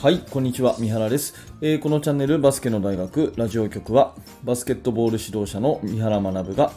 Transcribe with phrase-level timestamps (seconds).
[0.00, 0.76] はい、こんにちは。
[0.78, 6.70] 三原です、えー、このチャンネルバスケの大学ラジオ局はバスケットボール指導者の三原学が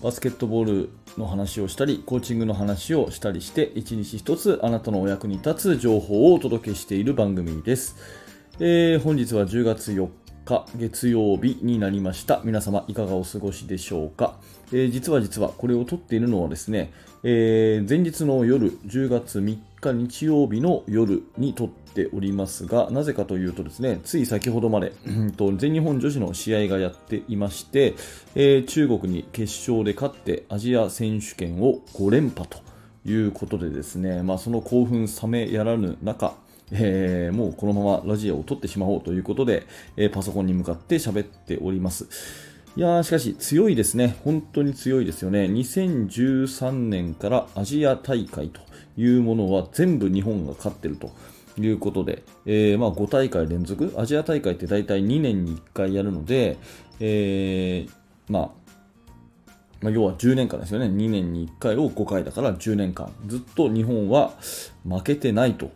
[0.00, 7.96] バスケットボールの話をしたり、コーチングの話をしたりして、一日一つあなたのお役に立つ情報をお届けしている番組です。
[8.60, 10.08] えー、本日は10月4
[10.44, 12.40] 日月曜日になりました。
[12.44, 14.36] 皆様いかがお過ごしでしょうか、
[14.72, 16.92] えー、実は実はこれを撮っているのはですね、
[17.22, 24.92] えー、前日の夜10月3日日曜日の夜に撮っておりますが、なぜかというとですね、つい先ほどまで、
[25.56, 27.94] 全日本女子の試合がやっていまして、
[28.34, 32.58] えー、中国に決勝で勝ってアジア選手権を5連覇と
[33.04, 36.34] いうことでですね、まあ、その興奮冷めやらぬ中、
[36.70, 42.06] えー、もうこのままラジオを撮ってしまおうということで、えー、パソコンに向かって喋っております。
[42.76, 44.16] いやー、しかし強いですね。
[44.24, 45.46] 本当に強いですよね。
[45.46, 48.60] 2013年からアジア大会と
[48.96, 51.10] いうものは全部日本が勝ってると
[51.60, 56.58] いうことで、えー、まあ5大会連続、アジア大会って大体2年に1回やるので、
[57.00, 58.50] えー、まあ、
[59.80, 60.86] まあ、要は10年間ですよね。
[60.86, 63.12] 2年に1回を5回だから10年間。
[63.26, 64.32] ずっと日本は
[64.84, 65.70] 負けてないと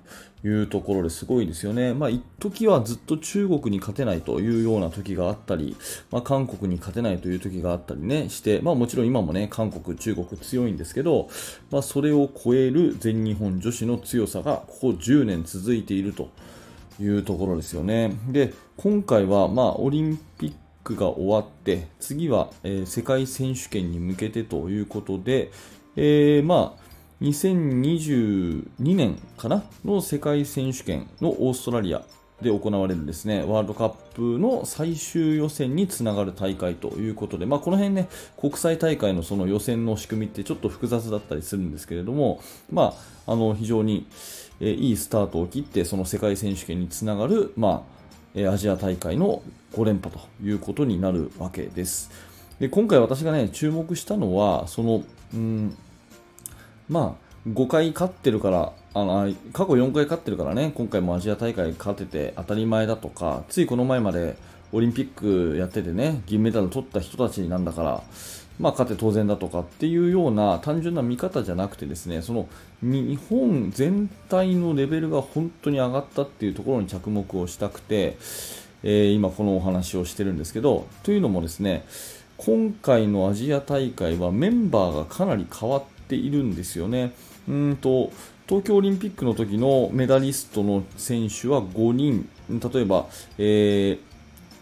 [0.45, 1.95] いうところですごいですよね。
[1.95, 5.77] まあ、一時はずっと中国に勝てないというような時があったり、
[6.11, 11.29] まあ、韓国に勝てないという時があったりね、して、まあ、もちろん今もね、韓国、中国強いんですけど、
[11.71, 16.31] まあ、それを超える全日本女子の強さが、ここ10年続いていると
[17.01, 18.13] いうところですよね。
[18.29, 25.53] で、今回は、まあ、オリンピックが終わって、次は、えー、世界選手権に向けてということで、
[25.95, 26.82] えー、まあ、
[27.23, 32.03] 2022年かなの世界選手権のオーストラリア
[32.41, 42.41] で行われるですね、ワールドカップの最終予選につながる大会ということで、まあ、この辺ね、国際大会のその予選の仕組みってちょっと複雑だったりするんですけれども、
[42.73, 42.95] ま
[43.27, 44.09] あ、あの、非常に、
[44.61, 48.03] えいいスタートを切って、その世界選手権につながる、まあ
[48.35, 49.43] え、アジア大会の
[49.75, 52.11] 5連覇ということになるわけです。
[52.59, 55.77] で今回私がね、注目したのは、その、うん
[56.93, 64.37] まあ、5回勝ってるから、あの過去4回勝ってるからね、今回もアジア大会勝てて当たり前だとか、ついこの前まで
[64.73, 68.03] オリンピックやっててね、銀メダル取った人たちなんだから、
[68.61, 72.47] まあ、勝て当然だとかっていうような単純な見方じゃなくてですね、その
[72.83, 78.19] 日本全体のレベルが本当に上がったっていうところに着目をしたくて、
[78.83, 81.87] えー、今このお話をしてるんですけど、というのもですね、
[82.37, 87.13] 今回のアジア大会はメンバーがかなり変わっているんですよね。
[87.49, 88.13] うんと
[88.47, 93.07] 東京オリンピックの時のメダリストの選手は5人、例えば、
[93.39, 93.99] えー、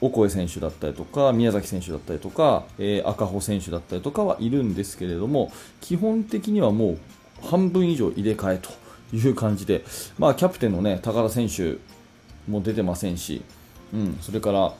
[0.00, 5.50] オコエ選手だったりとか、宮崎選手だったりとか、えー、赤穂選手だったりとかはいるんですけれども、
[5.80, 6.98] 基本的にはもう
[7.48, 8.70] 半分以上入れ替えと
[9.16, 9.84] いう感じで、
[10.18, 11.78] まあ、キャプテンの、ね、高田選手
[12.48, 13.42] も出てませんし、
[13.92, 14.72] うん、それから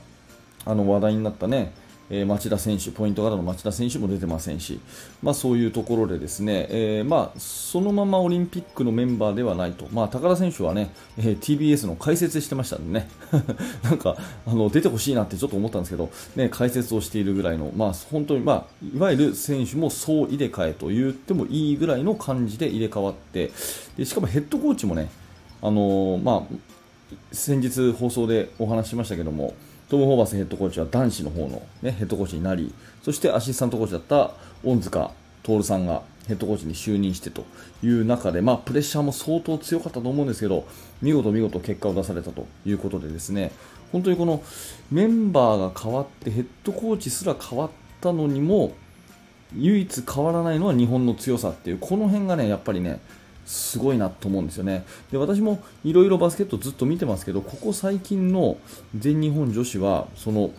[0.66, 1.72] あの話題になったね、
[2.10, 4.80] え、町田選手、ポイントガードの町田選手も出てませんし、
[5.22, 13.08] まあ、そういうところでですね、えー、まあ、そのままオリンピックのメンバーではないと、まあ、高田選手はね、えー、TBS の解説してましたんでね、
[13.84, 14.16] なんか
[14.46, 23.52] あの出てほしいなってちょっと思ったんですけど、ね、解説をしているぐらいの、まあ、本当に、まあ、いわゆる選手も総入れ替えと言ってもいいぐらいの感じで入れ替わって、
[23.96, 25.08] でしかもヘッドコーチもね、
[25.62, 26.54] あのまあ、
[27.32, 29.54] 先日放送でお話ししましたけども、
[29.90, 34.32] トム・ホーバスヘッドコーチは男子の方の、ね、ヘッドコーチになり、そしてアシスタントコーチだった
[34.64, 35.10] 恩塚
[35.42, 37.44] 徹さんがヘッドコーチに就任してと
[37.82, 40.64] いう中で、まあ、プレッシャーも相当強かったと思うんですけど、
[41.02, 43.50] 見事見事結果を出されたということでですね、
[43.90, 44.42] 本当にこの
[44.92, 47.70] メンバーが変わって、ヘッドコーチすら変わっ
[48.00, 48.72] たのにも、
[49.56, 53.00] 唯一変わらないのは日本の強さっていう、この辺がね、やっぱりね、
[53.50, 54.84] すごいなと思うんですよね。
[55.10, 58.56] で私もいろいろバスケットずっと見てますけど、ここ最近の
[58.96, 60.52] 全日本女子は、その、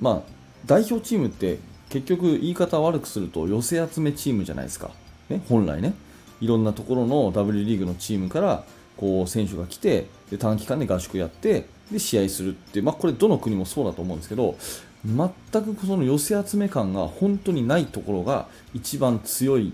[0.00, 0.22] まあ、
[0.66, 1.58] 代表チームって
[1.88, 4.90] 結局言い方悪くすると寄せ集めチームじゃないですか。
[5.30, 5.94] ね、本来ね。
[6.40, 8.64] いろんなところの W リーグのチームから
[8.98, 14.56] こう選手が来てで短期間で合宿やってで試合するって、まあ、これどの国もそうだと思うんですけど
[15.04, 15.28] 全
[15.74, 19.72] くその寄せ集め感が本当にないところが一番強い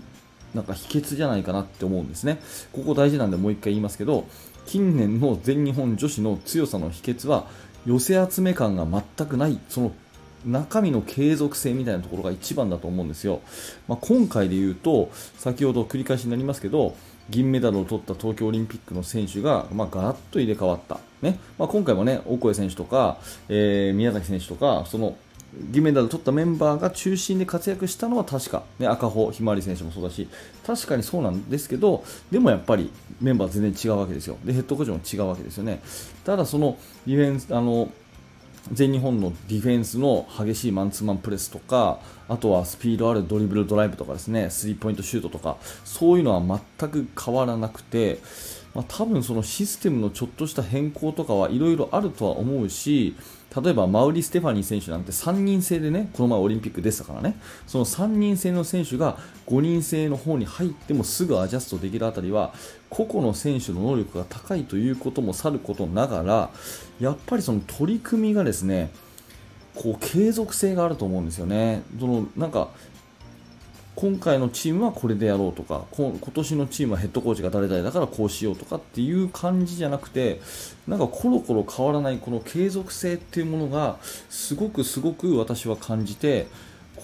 [0.55, 2.39] なんか秘訣じゃないかなって思うんですね。
[2.71, 4.25] ここ大事なんでもう一回言いますけど、
[4.65, 7.47] 近年の全日本女子の強さの秘訣は、
[7.85, 9.91] 寄せ集め感が全くない、その
[10.45, 13.41] 中身の継続性みたいなところが一番だと思うんですよ。
[13.87, 16.95] まあ、今回で言うと、先ほど繰り返しになりますけど、
[17.29, 20.99] 銀メダルを取った東京オリンピックの選手が、まあ、ガラッと入れ替わった。
[21.21, 23.17] ねまあ、今回もね、オコエ選手とか、
[23.49, 25.15] えー、宮崎選手とか、その
[25.71, 30.27] 銀メダル取ったメンバーが中心で活躍したのは確か、ね、赤穂ひまわり選手もそうだし。
[30.65, 32.91] 確かにそうなんですけどでもやっぱり
[33.21, 34.37] メンバー全然違うわけですよ。
[34.43, 35.81] でヘッドコーチも違うわけですよね。
[36.23, 37.89] ただそのディフェンスあの
[38.71, 44.49] 全日本のディフェンスの激しいマンツーマンプレスとかあとはスピードあるドリブルドライブとかですね。
[44.49, 45.57] スリーポイントシュートとか。
[45.83, 48.19] そういうのは全く変わらなくて、
[48.75, 53.15] まあ、多分そのシステムのちょっとした変更とかはいろいろあるとは思うし
[53.63, 59.17] 例えばマウリ・ステファニー選手なんて3人制でねこの前オリンピックでしたからねその3人制の選手が
[59.47, 62.53] 5人制の方に入ってもすぐアジャストできるあたりは
[62.89, 66.49] 個々の選手の能力が高いということもさることながら
[66.99, 68.91] やっぱりその取り組みがですね
[69.73, 71.83] こう継続性があると思うんですよね。
[71.99, 72.69] そのなんか
[73.95, 80.41] 今回のチームはこれでやろうとか今年のチームはヘッドコーチが誰々だからこうしようとかっていう感じじゃなくて
[80.85, 83.97] なんかコロコロ変わらないこの継続性っていうものが
[84.29, 86.47] すごくすごく私は感じて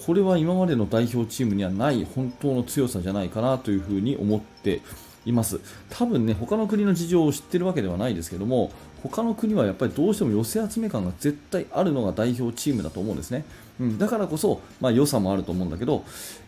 [0.05, 4.81] これは今までの代表チームにはない本当の強さじゃないかなというふうに思って
[5.25, 5.59] います
[5.89, 8.71] 多分ね他の国の事情を知ってるわけではないですけども
[9.03, 13.45] 他の国はやっぱりどうしても寄せ集め感が絶対あるのが代表チームだと思うんですね、
[13.79, 16.03] うん、だからこそ、まあ、良さもあると思うんだけど、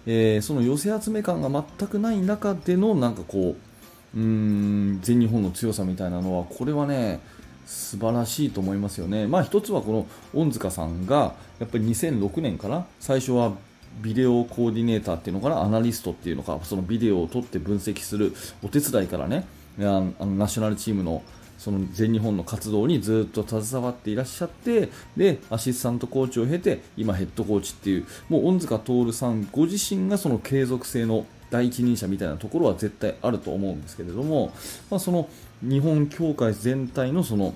[0.05, 3.55] えー、その寄せ集め感が全くない中でのなんかこ
[4.15, 7.19] ううーん全日本の強さみたいなのはこれはね
[7.65, 9.25] 素晴らしいと思いますよね。
[9.25, 13.53] まあ一つはこの恩塚さんがやっぱり2006年かな最初は
[14.01, 15.61] ビデオコーディネーターっていうのかな？
[15.61, 16.59] アナリストっていうのか？
[16.63, 19.45] そのビデオを撮って分析するお手伝いからね
[19.79, 21.21] あのナショナルチームの
[21.57, 34.51] その全日本の活動にずっと携わっていらっしゃってでアシスタントコーチを経て今ヘッドコーチっていうもう恩塚徹さんご自身がその継続性の第一人者みたいなところは絶対あると思うんですけれども、
[34.89, 35.29] まあ、その
[35.61, 37.53] 日本協会全体のその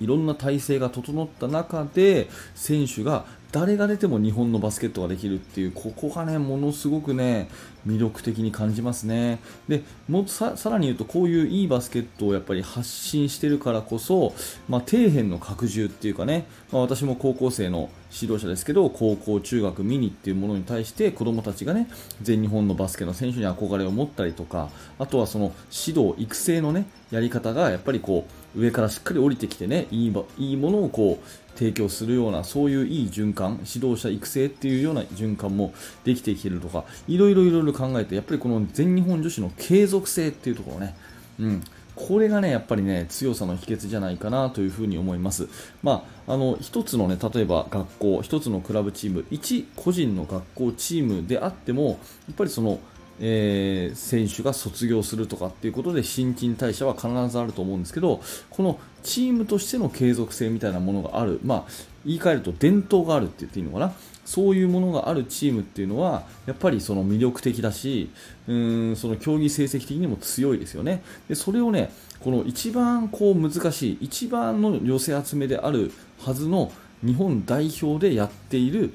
[0.00, 7.48] いろんな体制が整った中で選手が誰が出ても日本のバスケットができるっていうここがねものすごくね
[7.86, 9.40] 魅力的に感じますね。
[9.68, 14.34] でもっとさらに言うとこういういいバスケットをやっぱり発信してるからこそ、
[14.68, 21.88] まあ、底辺の拡充っていうかね、まあ、私も高校生の指導者ですけど高校、中学、ミニっていうものに対して子どもたちがね
[22.22, 25.52] 全日本のバスケの選手に憧れを持ったりとかあとはその
[25.86, 35.74] 指導、育成のねやり方がやっぱりこう上からしっかり降りてきてねいいいいものをこう提供するようなそういういい循環指導者育成っていうような循環も
[36.04, 40.96] できてきてるとかいろいろいろ考えてやっぱりこの全日本女子の継続性っていうところね、
[41.38, 41.62] うん、
[42.08, 45.48] これがね、やっぱりね、強さの秘訣じゃないかなというふうに思います。
[45.82, 51.94] まあ、あの、一つのね、例えば学校、一つのクラブチーム、一個人の学校チームであっても、や
[52.32, 52.80] っぱりその、
[53.20, 61.72] えー、選手が卒業するとかっていうことで新陳代謝は必ずあると思うんですけどこのチームとしての継続性みたいなものがある、まあ、
[62.04, 63.92] 言い換えると伝統があるって言っていいのかな。
[64.30, 68.10] そういうものがあるチームっていうのはやっぱりその魅力的だし
[68.46, 71.02] うーんその競技成績的にも強いですよね。
[71.28, 71.90] でそれをね
[72.20, 75.90] この一番こう難しい一番の寄せ集めである
[76.20, 76.70] はずの
[77.04, 78.94] 日本代表でやっている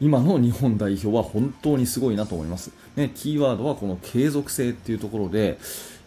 [0.00, 5.58] 今の日本代表は本当にすごいなと思います、ね、キーワードはこの継続性っていうところで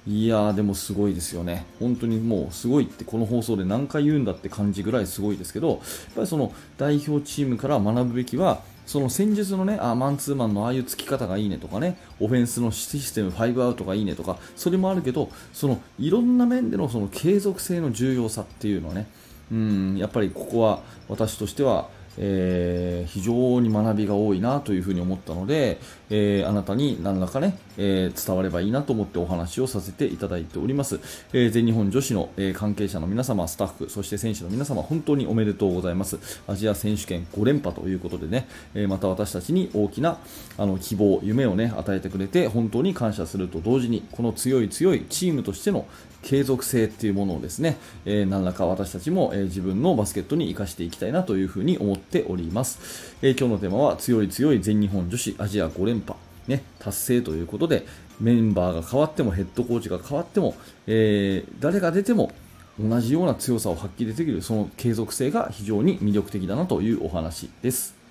[0.08, 5.80] いやーでもすごいですよね、本当にもうすごいってこの放送で何回言うんだって感じぐらいすごいですけど、やっ
[6.16, 19.08] ぱりその代表チームから学ぶべきは、その戦術のね、あマンツーマンのああいうつき方がいいねとかね、オフェンスのシステム5アウトがいいねとか、それもあるけど、そのいろんな面でのその継続性の重要さっていうのはね、
[19.52, 21.90] うんやっぱりここは私としては
[22.24, 25.80] えー、非常に学びが多いなというふうに思ったので、
[26.12, 31.00] えー、あなたに何らかね、えー、伝わればいいなと思ってお話をさせていただいております。
[31.34, 36.20] え全日本女子の、え関係者の皆様、スタッフ、そして選手の皆様、本当におめでとうございます。
[36.48, 40.18] アジア選手権5連覇ということでね、えまた私たちに大きな
[40.58, 45.86] あの希望、夢をね、与えてくれて、本当に感謝すると同時に、この強い強いチームとしての
[46.22, 56.18] 継続性っていうものをですね、えー、何らか私たちも、えー、自分のバスケットに生かしていきたいなというふうに思っております、えー、今日のテーマは強い強い全日本女子アジア5連覇、
[56.48, 57.86] ね、達成ということで
[58.20, 60.54] メンバーが変わってもヘッドコーチが変わっても、
[60.86, 62.32] え誰が出ても
[62.80, 68.02] 同じような強さを発揮できるその継続性が非常に魅力的だなというお話です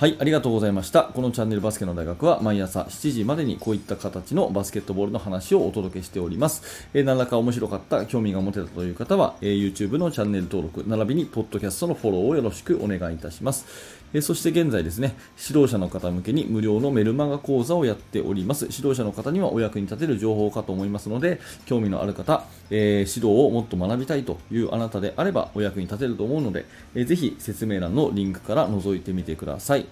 [0.00, 1.02] はい、ありがとうございました。
[1.02, 6.88] このチャンネルバスケの大学は毎朝7時までにこういった形のバスケットボールの話をお届けしております。
[6.94, 13.66] えー、何らか面白かった、興味が持てたという方は、えー、YouTube のチャンネル登録、並びにポッドキャストのフォローをよろしくお願いいたします。
[14.12, 15.14] えそして現在ですね、
[15.48, 18.66] 指導者の方向けに無料のメルマガ講座をやっております。
[18.70, 26.64] 指導者の方にはお役に立てる情報かと思いますので、興味のある方、えー、指導をもっと学びたいというあなたであればお役に立てると思うので、
[26.94, 29.86] えー、ぜひ説明欄のリンクから覗いてみてください。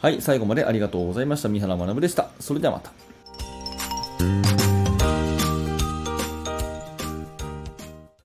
[0.00, 1.48] はい、最後までありがとうございました。
[1.48, 2.30] 三原学でした。
[2.38, 4.59] それではまた。